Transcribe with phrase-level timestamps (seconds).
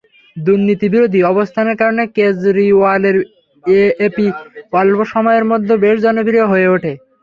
[0.37, 3.17] দুর্নীতিবিরোধী অবস্থানের কারণে কেজরিওয়ালের
[3.65, 4.27] এএপি
[4.73, 6.91] অল্প সময়ের মধ্যে বেশ জনপ্রিয় হয়ে ওঠে।